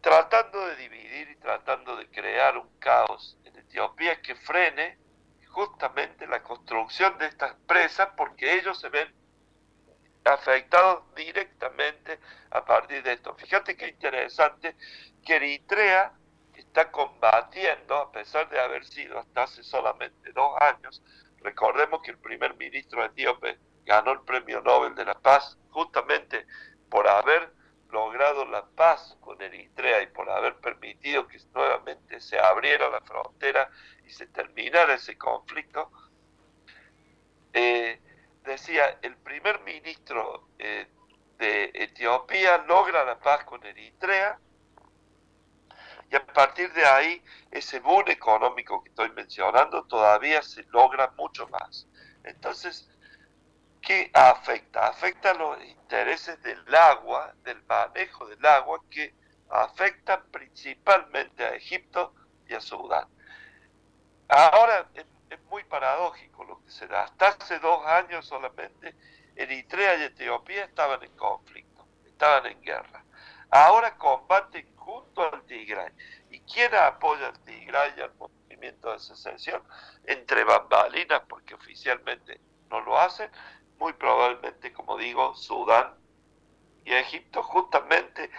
tratando 0.00 0.66
de 0.66 0.76
dividir 0.76 1.30
y 1.30 1.36
tratando 1.36 1.96
de 1.96 2.08
crear 2.10 2.56
un 2.56 2.68
caos 2.78 3.36
en 3.44 3.56
Etiopía 3.56 4.20
que 4.22 4.34
frene 4.34 4.98
justamente 5.58 6.24
la 6.28 6.40
construcción 6.40 7.18
de 7.18 7.26
estas 7.26 7.52
presas 7.66 8.10
porque 8.16 8.54
ellos 8.54 8.78
se 8.78 8.88
ven 8.90 9.12
afectados 10.24 11.02
directamente 11.16 12.20
a 12.50 12.64
partir 12.64 13.02
de 13.02 13.14
esto. 13.14 13.34
Fíjate 13.34 13.76
qué 13.76 13.88
interesante 13.88 14.76
que 15.26 15.34
Eritrea 15.34 16.12
está 16.54 16.92
combatiendo, 16.92 17.96
a 17.96 18.12
pesar 18.12 18.48
de 18.50 18.60
haber 18.60 18.84
sido 18.84 19.18
hasta 19.18 19.42
hace 19.42 19.64
solamente 19.64 20.30
dos 20.32 20.52
años, 20.60 21.02
recordemos 21.38 22.02
que 22.02 22.12
el 22.12 22.18
primer 22.18 22.54
ministro 22.56 23.04
etíope 23.04 23.58
ganó 23.84 24.12
el 24.12 24.20
premio 24.20 24.60
Nobel 24.60 24.94
de 24.94 25.06
la 25.06 25.18
Paz 25.18 25.58
justamente 25.70 26.46
por 26.88 27.08
haber 27.08 27.52
logrado 27.90 28.44
la 28.44 28.64
paz 28.64 29.16
con 29.20 29.40
Eritrea 29.40 30.02
y 30.02 30.06
por 30.08 30.28
haber 30.30 30.56
permitido 30.56 31.26
que 31.26 31.38
nuevamente 31.54 32.20
se 32.20 32.38
abriera 32.38 32.88
la 32.90 33.00
frontera 33.00 33.70
y 34.06 34.10
se 34.10 34.26
terminara 34.26 34.94
ese 34.94 35.16
conflicto, 35.16 35.90
eh, 37.52 38.00
decía, 38.44 38.98
el 39.02 39.16
primer 39.16 39.60
ministro 39.60 40.48
eh, 40.58 40.86
de 41.38 41.70
Etiopía 41.74 42.58
logra 42.66 43.04
la 43.04 43.18
paz 43.18 43.44
con 43.44 43.64
Eritrea 43.64 44.38
y 46.10 46.16
a 46.16 46.26
partir 46.26 46.72
de 46.72 46.86
ahí 46.86 47.22
ese 47.50 47.80
boom 47.80 48.04
económico 48.08 48.82
que 48.82 48.90
estoy 48.90 49.10
mencionando 49.12 49.84
todavía 49.84 50.42
se 50.42 50.62
logra 50.64 51.12
mucho 51.16 51.46
más. 51.48 51.86
Entonces, 52.24 52.88
¿qué 53.88 54.10
afecta? 54.12 54.88
Afecta 54.88 55.32
los 55.32 55.64
intereses 55.64 56.40
del 56.42 56.74
agua, 56.74 57.32
del 57.42 57.62
manejo 57.62 58.26
del 58.26 58.44
agua, 58.44 58.82
que 58.90 59.14
afectan 59.48 60.24
principalmente 60.30 61.42
a 61.42 61.54
Egipto 61.54 62.14
y 62.46 62.52
a 62.52 62.60
Sudán. 62.60 63.08
Ahora 64.28 64.90
es, 64.92 65.06
muy 65.48 65.64
paradójico 65.64 66.44
lo 66.44 66.62
que 66.62 66.70
se 66.70 66.86
da. 66.86 67.04
Hasta 67.04 67.28
hace 67.28 67.58
dos 67.60 67.86
años 67.86 68.26
solamente 68.26 68.94
Eritrea 69.34 69.96
y 69.96 70.02
Etiopía 70.02 70.64
estaban 70.64 71.02
en 71.02 71.16
conflicto, 71.16 71.86
estaban 72.04 72.44
en 72.44 72.60
guerra. 72.60 73.02
Ahora 73.50 73.96
combaten 73.96 74.76
junto 74.76 75.32
al 75.32 75.46
Tigray. 75.46 75.90
¿Y 76.28 76.40
quién 76.40 76.74
apoya 76.74 77.28
al 77.28 77.38
Tigray 77.40 77.94
y 77.96 78.00
al 78.02 78.14
movimiento 78.16 78.92
de 78.92 78.98
secesión? 78.98 79.62
Entre 80.04 80.44
bambalinas, 80.44 81.22
porque 81.26 81.54
oficialmente 81.54 82.38
no 82.68 82.80
lo 82.80 82.98
hacen, 82.98 83.30
muy 83.78 83.92
probablemente, 83.92 84.72
como 84.72 84.96
digo, 84.96 85.34
Sudán 85.34 85.94
y 86.84 86.92
Egipto, 86.92 87.42
justamente 87.42 88.30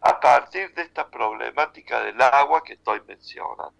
a 0.00 0.20
partir 0.20 0.72
de 0.74 0.82
esta 0.82 1.08
problemática 1.08 2.02
del 2.04 2.20
agua 2.20 2.62
que 2.62 2.74
estoy 2.74 3.00
mencionando. 3.06 3.72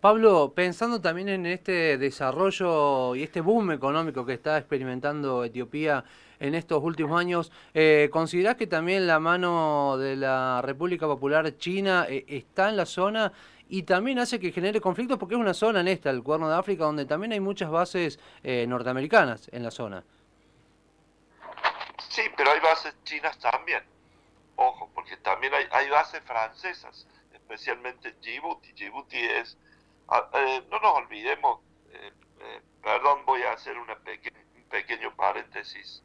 Pablo, 0.00 0.52
pensando 0.54 1.00
también 1.00 1.28
en 1.28 1.44
este 1.44 1.98
desarrollo 1.98 3.16
y 3.16 3.24
este 3.24 3.40
boom 3.40 3.72
económico 3.72 4.24
que 4.24 4.34
está 4.34 4.56
experimentando 4.56 5.42
Etiopía 5.42 6.04
en 6.38 6.54
estos 6.54 6.80
últimos 6.84 7.18
años, 7.18 7.50
eh, 7.74 8.08
¿considerás 8.12 8.54
que 8.54 8.68
también 8.68 9.08
la 9.08 9.18
mano 9.18 9.96
de 9.98 10.14
la 10.14 10.62
República 10.62 11.08
Popular 11.08 11.56
China 11.58 12.06
eh, 12.08 12.24
está 12.28 12.68
en 12.68 12.76
la 12.76 12.86
zona 12.86 13.32
y 13.68 13.82
también 13.82 14.20
hace 14.20 14.38
que 14.38 14.52
genere 14.52 14.80
conflictos? 14.80 15.18
Porque 15.18 15.34
es 15.34 15.40
una 15.40 15.52
zona 15.52 15.80
en 15.80 15.88
esta, 15.88 16.10
el 16.10 16.22
Cuerno 16.22 16.48
de 16.48 16.54
África, 16.54 16.84
donde 16.84 17.04
también 17.04 17.32
hay 17.32 17.40
muchas 17.40 17.68
bases 17.68 18.20
eh, 18.44 18.66
norteamericanas 18.68 19.50
en 19.52 19.64
la 19.64 19.72
zona. 19.72 20.04
Sí, 22.08 22.22
pero 22.36 22.50
hay 22.50 22.60
bases 22.60 22.94
chinas 23.04 23.38
también. 23.38 23.84
Ojo, 24.56 24.90
porque 24.94 25.16
también 25.18 25.54
hay, 25.54 25.66
hay 25.70 25.88
bases 25.88 26.22
francesas, 26.22 27.06
especialmente 27.32 28.08
en 28.08 28.20
Djibouti. 28.20 28.72
Djibouti 28.72 29.18
es 29.18 29.56
Ah, 30.10 30.26
eh, 30.32 30.62
no 30.70 30.80
nos 30.80 30.94
olvidemos, 30.96 31.60
eh, 31.92 32.12
eh, 32.40 32.62
perdón, 32.82 33.26
voy 33.26 33.42
a 33.42 33.52
hacer 33.52 33.76
una 33.76 33.92
un 33.92 34.64
pequeño 34.70 35.14
paréntesis, 35.14 36.02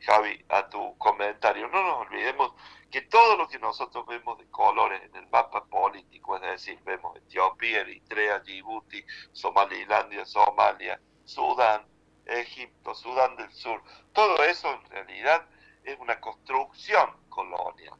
Javi, 0.00 0.42
a 0.48 0.70
tu 0.70 0.96
comentario. 0.96 1.68
No 1.68 1.82
nos 1.82 2.06
olvidemos 2.06 2.54
que 2.90 3.02
todo 3.02 3.36
lo 3.36 3.48
que 3.48 3.58
nosotros 3.58 4.06
vemos 4.06 4.38
de 4.38 4.46
colores 4.50 5.02
en 5.02 5.14
el 5.16 5.26
mapa 5.28 5.64
político, 5.66 6.36
es 6.36 6.42
decir, 6.42 6.78
vemos 6.84 7.14
Etiopía, 7.16 7.80
Eritrea, 7.80 8.38
Djibouti, 8.38 9.04
Somalilandia, 9.32 10.24
Somalia, 10.24 10.98
Sudán, 11.24 11.84
Egipto, 12.26 12.94
Sudán 12.94 13.36
del 13.36 13.52
Sur, 13.52 13.82
todo 14.12 14.42
eso 14.44 14.72
en 14.72 14.90
realidad 14.90 15.46
es 15.84 15.98
una 15.98 16.20
construcción 16.20 17.10
colonial. 17.28 17.94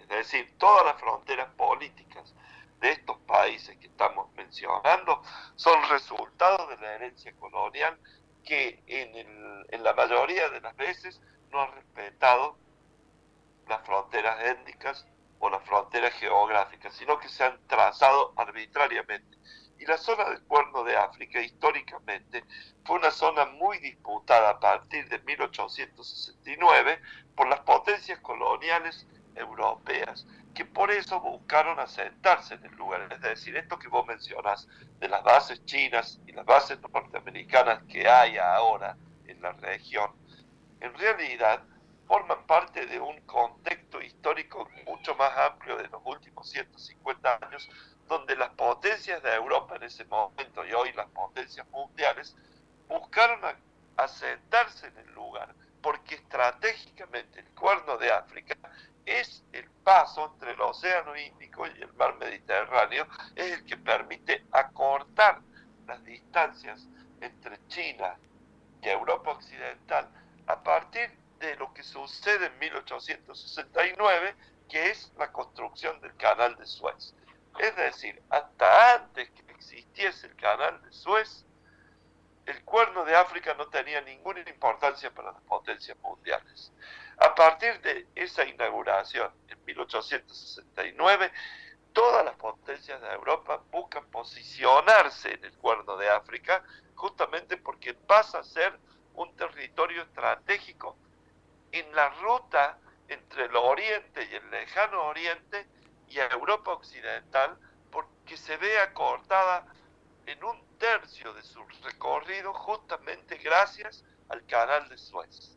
Es 0.00 0.08
decir, 0.08 0.56
todas 0.58 0.84
las 0.84 1.00
fronteras 1.00 1.48
políticas 1.54 2.34
de 2.80 2.92
estos 2.92 3.18
países 3.20 3.76
que 3.78 3.86
estamos 3.86 4.32
mencionando 4.34 5.22
son 5.56 5.82
resultados 5.90 6.68
de 6.70 6.76
la 6.78 6.94
herencia 6.94 7.32
colonial 7.36 7.98
que 8.44 8.82
en, 8.86 9.66
en 9.68 9.84
la 9.84 9.92
mayoría 9.94 10.48
de 10.48 10.60
las 10.60 10.76
veces 10.76 11.20
no 11.50 11.60
ha 11.60 11.66
respetado 11.66 12.56
las 13.66 13.84
fronteras 13.84 14.42
étnicas 14.44 15.06
o 15.38 15.50
las 15.50 15.62
fronteras 15.64 16.12
geográficas, 16.14 16.94
sino 16.94 17.18
que 17.18 17.28
se 17.28 17.44
han 17.44 17.58
trazado 17.66 18.32
arbitrariamente. 18.36 19.36
Y 19.78 19.86
la 19.86 19.96
zona 19.96 20.28
del 20.30 20.42
Cuerno 20.42 20.84
de 20.84 20.96
África 20.96 21.40
históricamente 21.40 22.44
fue 22.84 22.96
una 22.96 23.10
zona 23.10 23.46
muy 23.46 23.78
disputada 23.78 24.50
a 24.50 24.60
partir 24.60 25.08
de 25.08 25.18
1869 25.20 27.00
por 27.34 27.48
las 27.48 27.60
potencias 27.60 28.18
coloniales 28.20 29.06
europeas 29.36 30.26
que 30.58 30.64
por 30.64 30.90
eso 30.90 31.20
buscaron 31.20 31.78
asentarse 31.78 32.54
en 32.54 32.64
el 32.64 32.74
lugar. 32.74 33.08
Es 33.12 33.20
decir, 33.20 33.56
esto 33.56 33.78
que 33.78 33.86
vos 33.86 34.04
mencionas 34.04 34.66
de 34.98 35.08
las 35.08 35.22
bases 35.22 35.64
chinas 35.66 36.18
y 36.26 36.32
las 36.32 36.44
bases 36.44 36.80
norteamericanas 36.92 37.84
que 37.84 38.08
hay 38.08 38.38
ahora 38.38 38.96
en 39.26 39.40
la 39.40 39.52
región, 39.52 40.10
en 40.80 40.92
realidad 40.94 41.62
forman 42.08 42.44
parte 42.46 42.86
de 42.86 42.98
un 42.98 43.20
contexto 43.20 44.00
histórico 44.00 44.68
mucho 44.84 45.14
más 45.14 45.30
amplio 45.36 45.76
de 45.76 45.86
los 45.88 46.00
últimos 46.04 46.50
150 46.50 47.38
años, 47.42 47.70
donde 48.08 48.36
las 48.36 48.50
potencias 48.50 49.22
de 49.22 49.34
Europa 49.34 49.76
en 49.76 49.84
ese 49.84 50.04
momento 50.06 50.64
y 50.66 50.72
hoy 50.72 50.92
las 50.92 51.08
potencias 51.10 51.68
mundiales 51.68 52.34
buscaron 52.88 53.40
asentarse 53.96 54.86
en 54.86 54.98
el 54.98 55.12
lugar, 55.12 55.54
porque 55.82 56.16
estratégicamente 56.16 57.40
el 57.40 57.48
cuerno 57.54 57.98
de 57.98 58.10
África 58.10 58.56
es 59.04 59.42
el 59.52 59.68
paso 59.84 60.32
entre 60.32 60.52
el 60.52 60.60
Océano 60.60 61.16
Índico 61.16 61.66
y 61.66 61.82
el 61.82 61.92
mar 61.94 62.16
Mediterráneo, 62.18 63.06
es 63.36 63.52
el 63.52 63.64
que 63.64 63.76
permite 63.76 64.44
acortar 64.52 65.40
las 65.86 66.04
distancias 66.04 66.86
entre 67.20 67.58
China 67.68 68.16
y 68.82 68.88
Europa 68.88 69.32
Occidental 69.32 70.08
a 70.46 70.62
partir 70.62 71.10
de 71.40 71.56
lo 71.56 71.72
que 71.72 71.82
sucede 71.82 72.46
en 72.46 72.58
1869, 72.58 74.34
que 74.68 74.90
es 74.90 75.12
la 75.18 75.32
construcción 75.32 76.00
del 76.00 76.14
canal 76.16 76.56
de 76.56 76.66
Suez. 76.66 77.14
Es 77.58 77.76
decir, 77.76 78.22
hasta 78.30 78.94
antes 78.94 79.30
que 79.30 79.52
existiese 79.52 80.26
el 80.26 80.36
canal 80.36 80.80
de 80.82 80.92
Suez, 80.92 81.44
el 82.46 82.64
cuerno 82.64 83.04
de 83.04 83.14
África 83.14 83.54
no 83.54 83.68
tenía 83.68 84.00
ninguna 84.00 84.40
importancia 84.40 85.10
para 85.10 85.32
las 85.32 85.42
potencias 85.42 85.98
mundiales. 85.98 86.72
A 87.18 87.34
partir 87.34 87.80
de 87.82 88.06
esa 88.14 88.44
inauguración 88.44 89.30
en 89.48 89.64
1869, 89.64 91.32
todas 91.92 92.24
las 92.24 92.36
potencias 92.36 93.00
de 93.02 93.08
Europa 93.08 93.60
buscan 93.70 94.06
posicionarse 94.06 95.34
en 95.34 95.44
el 95.44 95.52
cuerno 95.58 95.96
de 95.96 96.08
África 96.08 96.62
justamente 96.94 97.56
porque 97.56 97.92
pasa 97.92 98.38
a 98.38 98.44
ser 98.44 98.78
un 99.14 99.34
territorio 99.36 100.02
estratégico 100.02 100.96
en 101.72 101.94
la 101.94 102.08
ruta 102.20 102.78
entre 103.08 103.44
el 103.44 103.56
oriente 103.56 104.28
y 104.30 104.34
el 104.34 104.50
lejano 104.50 105.02
oriente 105.04 105.66
y 106.08 106.18
a 106.20 106.26
Europa 106.28 106.72
occidental 106.72 107.58
porque 107.90 108.36
se 108.36 108.56
ve 108.56 108.78
acortada 108.78 109.66
en 110.26 110.42
un 110.44 110.60
tercio 110.78 111.32
de 111.34 111.42
su 111.42 111.64
recorrido 111.82 112.52
justamente 112.54 113.36
gracias 113.38 114.04
al 114.28 114.44
canal 114.46 114.88
de 114.88 114.98
Suez. 114.98 115.56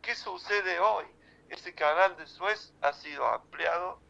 ¿Qué 0.00 0.14
sucede 0.14 0.80
hoy? 0.80 1.06
Ese 1.48 1.74
canal 1.74 2.16
de 2.16 2.26
Suez 2.26 2.72
ha 2.80 2.92
sido 2.92 3.26
ampliado. 3.26 4.00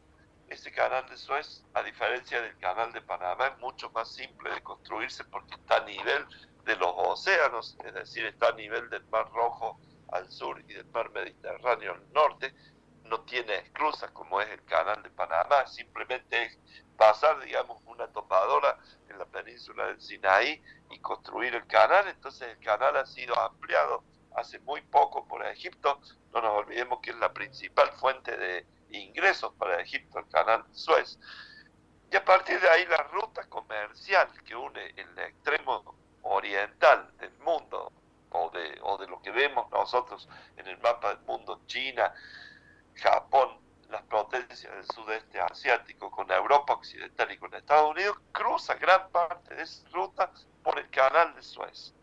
Ese 0.49 0.71
canal 0.71 1.09
de 1.09 1.17
Suez, 1.17 1.65
a 1.75 1.83
diferencia 1.83 2.41
del 2.41 2.57
canal 2.59 2.93
de 2.93 3.03
Panamá, 3.03 3.49
es 3.49 3.59
mucho 3.59 3.91
más 3.91 4.13
simple 4.13 4.51
de 4.51 4.63
construirse 4.63 5.25
porque 5.25 5.55
está 5.55 5.77
a 5.77 5.85
nivel 5.85 6.27
de 6.65 6.77
los 6.77 6.93
océanos, 6.95 7.77
es 7.85 7.95
decir, 7.95 8.25
está 8.27 8.49
a 8.49 8.53
nivel 8.53 8.89
del 8.91 9.05
Mar 9.07 9.31
Rojo 9.33 9.79
al 10.13 10.31
sur 10.31 10.61
y 10.61 10.75
del 10.75 10.87
Mar 10.87 11.11
Mediterráneo 11.11 11.93
al 11.95 12.13
norte, 12.13 12.55
no 13.13 13.21
tiene 13.25 13.57
esclusas 13.57 14.11
como 14.13 14.41
es 14.41 14.49
el 14.49 14.65
canal 14.65 15.03
de 15.03 15.11
Panamá, 15.11 15.67
simplemente 15.67 16.45
es 16.45 16.59
pasar, 16.97 17.39
digamos, 17.41 17.83
una 17.85 18.09
topadora 18.09 18.79
en 19.11 19.19
la 19.19 19.27
península 19.27 19.89
del 19.89 20.01
Sinaí 20.01 20.63
y 20.89 20.99
construir 21.01 21.55
el 21.55 21.67
canal, 21.67 22.09
entonces 22.09 22.49
el 22.49 22.59
canal 22.65 22.97
ha 22.97 23.05
sido 23.05 23.39
ampliado 23.39 24.03
hace 24.35 24.61
muy 24.61 24.81
poco 24.81 25.29
por 25.29 25.45
Egipto, 25.45 26.01
no 26.33 26.41
nos 26.41 26.53
olvidemos 26.53 27.01
que 27.03 27.11
es 27.11 27.17
la 27.17 27.35
principal 27.35 27.93
fuente 27.93 28.35
de 28.35 28.67
ingresos 28.89 29.53
para 29.59 29.83
Egipto, 29.83 30.19
el 30.19 30.29
canal 30.31 30.65
Suez. 30.73 31.19
Y 32.11 32.17
a 32.17 32.25
partir 32.25 32.59
de 32.61 32.71
ahí 32.71 32.87
la 32.87 33.03
ruta 33.13 33.47
comercial 33.51 34.29
que 34.43 34.57
une 34.57 34.87
el 34.97 35.19
extremo 35.19 35.97
oriental 36.23 37.15
del 37.19 37.37
mundo, 37.41 37.93
o 38.31 38.49
de, 38.49 38.79
o 38.81 38.97
de 38.97 39.07
lo 39.07 39.21
que 39.21 39.31
vemos 39.31 39.71
nosotros 39.71 40.27
en 40.57 40.67
el 40.67 40.79
mapa 40.79 41.15
del 41.15 41.25
mundo, 41.27 41.61
China, 41.67 42.15
Japón, 42.95 43.59
las 43.89 44.03
potencias 44.03 44.73
del 44.73 44.85
sudeste 44.87 45.41
asiático 45.41 46.11
con 46.11 46.31
Europa 46.31 46.75
occidental 46.75 47.31
y 47.31 47.39
con 47.39 47.55
Estados 47.55 47.91
Unidos, 47.91 48.17
cruza 48.33 48.75
gran 48.75 49.11
parte 49.11 49.55
de 49.55 49.63
esa 49.63 49.87
ruta 49.91 50.31
por 50.63 50.79
el 50.79 50.89
canal 50.91 51.35
de 51.35 51.43
Suez. 51.43 51.95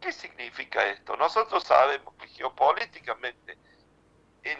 ¿Qué 0.00 0.12
significa 0.12 0.84
esto? 0.86 1.16
Nosotros 1.16 1.62
sabemos 1.64 2.14
que 2.16 2.28
geopolíticamente 2.28 3.56
el, 4.42 4.58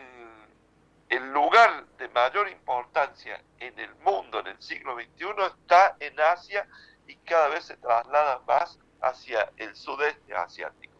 el 1.08 1.32
lugar 1.32 1.86
de 1.98 2.08
mayor 2.08 2.48
importancia 2.48 3.42
en 3.58 3.78
el 3.78 3.94
mundo 3.96 4.40
en 4.40 4.46
el 4.46 4.62
siglo 4.62 4.94
XXI 4.94 5.26
está 5.46 5.96
en 5.98 6.18
Asia 6.20 6.66
y 7.06 7.16
cada 7.16 7.48
vez 7.48 7.64
se 7.64 7.76
traslada 7.76 8.40
más 8.46 8.78
hacia 9.02 9.50
el 9.56 9.74
sudeste 9.74 10.34
asiático. 10.34 10.94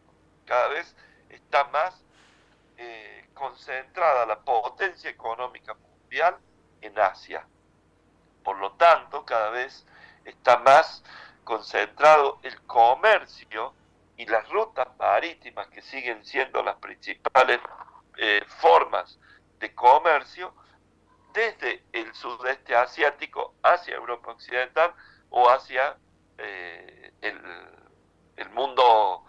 Cada 0.45 0.67
vez 0.67 0.95
está 1.29 1.63
más 1.65 2.02
eh, 2.77 3.29
concentrada 3.33 4.25
la 4.25 4.39
potencia 4.39 5.09
económica 5.09 5.73
mundial 5.73 6.37
en 6.81 6.97
Asia. 6.99 7.45
Por 8.43 8.57
lo 8.57 8.73
tanto, 8.73 9.25
cada 9.25 9.49
vez 9.49 9.85
está 10.25 10.57
más 10.59 11.03
concentrado 11.43 12.39
el 12.43 12.61
comercio 12.63 13.73
y 14.17 14.25
las 14.25 14.47
rutas 14.49 14.87
marítimas 14.97 15.67
que 15.67 15.81
siguen 15.81 16.23
siendo 16.25 16.61
las 16.63 16.75
principales 16.77 17.59
eh, 18.17 18.43
formas 18.47 19.19
de 19.59 19.73
comercio 19.73 20.53
desde 21.33 21.83
el 21.91 22.13
sudeste 22.13 22.75
asiático 22.75 23.55
hacia 23.63 23.95
Europa 23.95 24.31
Occidental 24.31 24.93
o 25.29 25.49
hacia 25.49 25.97
eh, 26.37 27.11
el, 27.21 27.41
el 28.37 28.49
mundo 28.51 29.25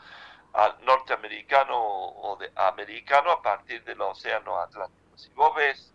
norteamericano 0.83 1.77
o 1.77 2.37
de 2.37 2.51
americano 2.57 3.33
a 3.33 3.43
partir 3.43 3.83
del 3.85 4.01
océano 4.01 4.61
Atlántico. 4.61 5.19
Si 5.19 5.31
vos 5.31 5.55
ves 5.55 5.93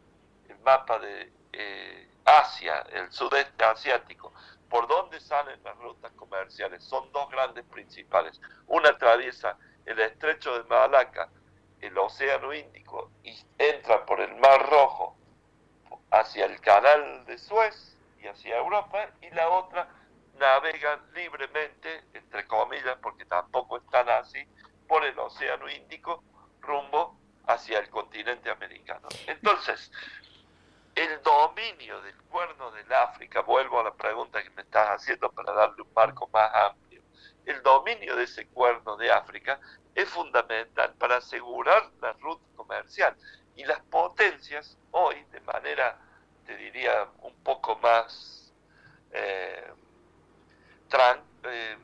el 0.49 0.59
mapa 0.59 0.99
de 0.99 1.31
eh, 1.53 2.09
Asia, 2.25 2.85
el 2.91 3.11
sudeste 3.11 3.63
asiático, 3.63 4.33
por 4.69 4.87
dónde 4.87 5.19
salen 5.19 5.63
las 5.63 5.77
rutas 5.77 6.11
comerciales, 6.13 6.83
son 6.83 7.11
dos 7.11 7.29
grandes 7.29 7.65
principales. 7.65 8.39
Una 8.67 8.89
atraviesa 8.89 9.57
el 9.85 9.99
estrecho 9.99 10.55
de 10.61 10.69
Malaca, 10.69 11.29
el 11.81 11.97
océano 11.97 12.53
Índico, 12.53 13.09
y 13.23 13.35
entra 13.57 14.05
por 14.05 14.19
el 14.19 14.35
Mar 14.35 14.69
Rojo 14.69 15.15
hacia 16.11 16.45
el 16.45 16.59
canal 16.61 17.25
de 17.25 17.37
Suez 17.37 17.97
y 18.21 18.27
hacia 18.27 18.57
Europa, 18.57 19.09
y 19.21 19.29
la 19.31 19.49
otra 19.49 19.87
navegan 20.39 20.99
libremente, 21.13 22.05
entre 22.13 22.47
comillas, 22.47 22.97
porque 23.01 23.25
tampoco 23.25 23.77
están 23.77 24.09
así, 24.09 24.43
por 24.87 25.05
el 25.05 25.17
Océano 25.19 25.69
Índico 25.69 26.23
rumbo 26.61 27.19
hacia 27.47 27.79
el 27.79 27.89
continente 27.89 28.49
americano. 28.49 29.07
Entonces, 29.27 29.91
el 30.95 31.21
dominio 31.21 32.01
del 32.01 32.15
cuerno 32.23 32.71
del 32.71 32.91
África, 32.91 33.41
vuelvo 33.41 33.79
a 33.79 33.83
la 33.83 33.93
pregunta 33.93 34.41
que 34.41 34.49
me 34.51 34.63
estás 34.63 34.89
haciendo 34.89 35.31
para 35.31 35.53
darle 35.53 35.81
un 35.81 35.93
marco 35.93 36.27
más 36.33 36.51
amplio, 36.53 37.01
el 37.45 37.61
dominio 37.63 38.15
de 38.15 38.23
ese 38.23 38.47
cuerno 38.47 38.97
de 38.97 39.11
África 39.11 39.59
es 39.95 40.09
fundamental 40.09 40.93
para 40.95 41.17
asegurar 41.17 41.89
la 42.01 42.13
ruta 42.13 42.43
comercial 42.55 43.15
y 43.55 43.65
las 43.65 43.79
potencias 43.81 44.77
hoy, 44.91 45.23
de 45.31 45.41
manera, 45.41 45.97
te 46.45 46.55
diría, 46.55 47.07
un 47.21 47.35
poco 47.43 47.77
más 47.77 48.53
eh, 49.11 49.73
eh, 51.43 51.77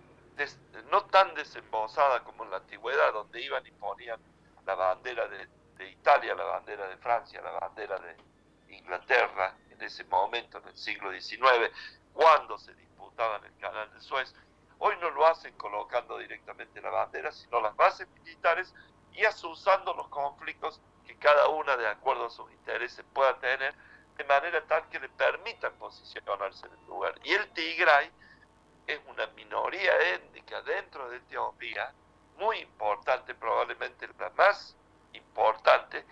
no 0.90 1.06
tan 1.06 1.34
desembosada 1.36 2.24
como 2.24 2.44
en 2.44 2.52
la 2.52 2.58
antigüedad, 2.58 3.14
donde 3.14 3.42
iban 3.42 3.66
y 3.66 3.72
ponían 3.72 4.20
la 4.66 4.76
bandera 4.76 5.28
de, 5.28 5.48
Italia, 5.90 6.34
la 6.36 6.46
bandera 6.46 6.88
de 6.88 6.98
Francia, 6.98 7.42
la 7.42 7.52
bandera 7.52 8.00
de 8.00 8.16
Inglaterra, 8.76 9.56
en 9.70 9.82
ese 9.82 10.04
momento, 10.06 10.58
en 10.60 10.68
el 10.70 10.78
siglo 10.78 11.12
XIX, 11.12 11.72
cuando 12.14 12.58
se 12.58 12.74
disputaban 12.76 13.44
el 13.44 13.56
canal 13.58 13.92
de 13.94 14.02
Suez. 14.02 14.34
Hoy 14.80 14.96
no 15.02 15.10
lo 15.12 15.26
hacen 15.26 15.56
colocando 15.58 16.18
directamente 16.18 16.82
la 16.82 16.90
bandera, 16.90 17.32
sino 17.32 17.62
las 17.62 17.76
bases 17.76 18.08
militares 18.24 18.74
y 19.14 19.26
asusando 19.26 19.94
los 19.94 20.08
conflictos 20.08 20.82
que 21.06 21.16
cada 21.18 21.50
una, 21.50 21.78
de 21.78 21.88
acuerdo 21.88 22.26
a 22.26 22.30
sus 22.30 22.52
intereses, 22.52 23.06
pueda 23.14 23.38
tener, 23.40 23.74
de 24.18 24.24
manera 24.24 24.66
tal 24.66 24.88
que 24.90 25.00
le 25.00 25.10
permitan 25.10 25.74
posicionarse 25.74 26.66
en 26.68 26.74
el 26.74 26.86
lugar. 26.88 27.16
Y 27.24 27.34
el 27.34 27.48
Tigray 27.52 28.12
es 28.88 29.00
una 29.08 29.28
minoría 29.28 29.92
étnica 30.14 30.62
dentro 30.62 31.10
de 31.10 31.18
Etiopía, 31.18 31.94
muy 32.38 32.60
importante, 32.60 33.34
probablemente 33.34 34.08
la 34.20 34.30
más 34.32 34.76
importante, 35.14 36.06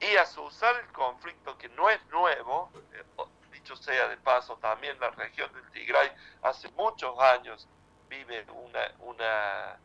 y 0.00 0.16
a 0.16 0.24
su 0.24 0.42
usar 0.42 0.76
el 0.76 0.92
conflicto 0.92 1.58
que 1.58 1.68
no 1.70 1.90
es 1.90 2.04
nuevo, 2.06 2.70
eh, 2.92 3.04
dicho 3.52 3.76
sea 3.76 4.08
de 4.08 4.16
paso, 4.16 4.56
también 4.56 4.98
la 4.98 5.10
región 5.10 5.52
del 5.52 5.70
Tigray 5.72 6.10
hace 6.42 6.70
muchos 6.70 7.18
años 7.18 7.68
vive 8.08 8.46
una, 8.50 8.92
una, 9.00 9.78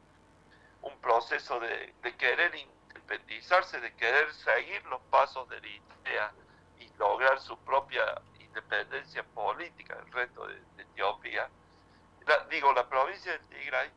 un 0.81 0.97
proceso 0.99 1.59
de, 1.59 1.93
querer 2.17 2.55
independizarse, 2.55 3.81
de 3.81 3.93
querer 3.95 4.33
seguir 4.33 4.85
los 4.85 5.01
pasos 5.09 5.49
de 5.49 5.57
Eritrea 5.57 6.31
y 6.79 6.89
lograr 6.97 7.39
su 7.41 7.57
propia 7.59 8.21
independencia 8.39 9.23
política 9.23 9.95
del 9.95 10.11
resto 10.13 10.47
de 10.47 10.61
Etiopía 10.77 11.49
digo, 12.49 12.73
la 12.73 12.87
provincia 12.87 13.31
del 13.31 13.41
Tigray 13.47 13.89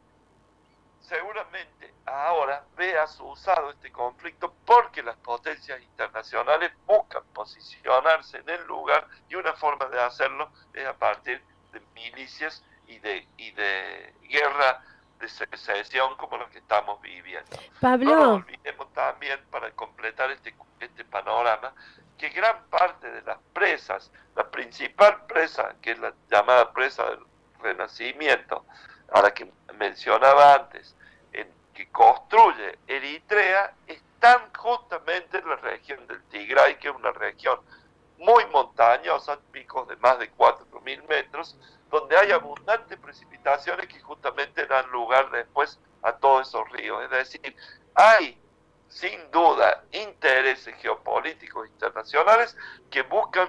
seguramente 1.00 1.94
ahora 2.04 2.64
vea 2.76 3.06
su 3.06 3.24
usado 3.24 3.70
este 3.70 3.90
conflicto 3.90 4.54
porque 4.66 5.02
las 5.02 5.16
potencias 5.16 5.80
internacionales 5.80 6.72
buscan 6.86 7.22
posicionarse 7.32 8.38
en 8.38 8.48
el 8.50 8.66
lugar 8.66 9.06
y 9.28 9.34
una 9.34 9.54
forma 9.54 9.86
de 9.86 10.00
hacerlo 10.00 10.50
es 10.74 10.86
a 10.86 10.94
partir 10.94 11.42
de 11.72 11.80
milicias 11.94 12.62
y 12.86 12.98
de, 12.98 13.26
y 13.36 13.50
de 13.52 14.14
guerra 14.28 14.82
de 15.18 15.28
secesión 15.28 16.16
como 16.16 16.36
lo 16.36 16.48
que 16.50 16.58
estamos 16.58 17.00
viviendo. 17.00 17.56
Pablo. 17.80 18.10
No 18.10 18.16
nos 18.16 18.42
olvidemos 18.42 18.92
también, 18.92 19.40
para 19.50 19.70
completar 19.72 20.30
este, 20.30 20.54
este 20.80 21.04
panorama, 21.04 21.72
que 22.16 22.28
gran 22.30 22.64
parte 22.66 23.10
de 23.10 23.22
las 23.22 23.38
presas, 23.52 24.12
la 24.36 24.48
principal 24.48 25.26
presa, 25.26 25.74
que 25.82 25.92
es 25.92 25.98
la 25.98 26.14
llamada 26.30 26.72
presa 26.72 27.04
del 27.10 27.20
renacimiento 27.60 28.64
a 29.12 29.22
la 29.22 29.32
que 29.32 29.50
mencionaba 29.78 30.54
antes, 30.54 30.94
en, 31.32 31.48
que 31.74 31.88
construye 31.90 32.78
Eritrea, 32.86 33.74
están 33.86 34.52
justamente 34.54 35.38
en 35.38 35.48
la 35.48 35.56
región 35.56 36.06
del 36.06 36.22
Tigray, 36.24 36.78
que 36.78 36.88
es 36.88 36.94
una 36.94 37.12
región 37.12 37.60
muy 38.18 38.44
montañosa, 38.46 39.38
picos 39.52 39.86
de 39.88 39.96
más 39.96 40.18
de 40.18 40.30
4.000 40.32 41.06
metros, 41.08 41.56
donde 41.90 42.16
hay 42.16 42.32
abundantes 42.32 42.98
precipitaciones 42.98 43.86
que 43.86 44.00
justamente 44.00 44.66
dan 44.66 44.90
lugar 44.90 45.30
después 45.30 45.78
a 46.02 46.12
todos 46.12 46.48
esos 46.48 46.68
ríos. 46.70 47.02
Es 47.04 47.10
decir, 47.10 47.56
hay 47.94 48.38
sin 48.88 49.30
duda 49.30 49.84
intereses 49.92 50.74
geopolíticos 50.76 51.68
internacionales 51.68 52.56
que 52.90 53.02
buscan 53.02 53.48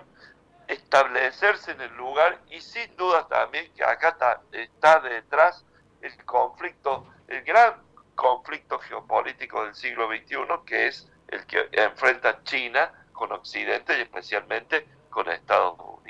establecerse 0.69 1.71
en 1.71 1.81
el 1.81 1.95
lugar 1.97 2.39
y 2.51 2.61
sin 2.61 2.95
duda 2.95 3.27
también 3.27 3.73
que 3.73 3.83
acá 3.83 4.15
está, 4.51 4.99
detrás 4.99 5.65
el 6.01 6.25
conflicto, 6.25 7.07
el 7.27 7.43
gran 7.43 7.81
conflicto 8.15 8.77
geopolítico 8.79 9.65
del 9.65 9.73
siglo 9.73 10.07
XXI, 10.07 10.37
que 10.65 10.87
es 10.87 11.11
el 11.27 11.45
que 11.47 11.67
enfrenta 11.71 12.43
China 12.43 12.91
con 13.11 13.31
Occidente 13.31 13.97
y 13.97 14.01
especialmente 14.01 14.87
con 15.09 15.27
Estados 15.29 15.73
Unidos. 15.79 15.99